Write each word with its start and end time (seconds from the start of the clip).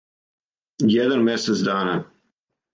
Један 0.95 1.23
месец 1.29 1.63
дана. 1.69 1.95